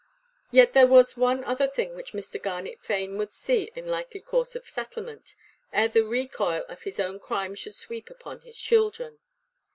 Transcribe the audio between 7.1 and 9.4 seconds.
crime should sweep upon his children.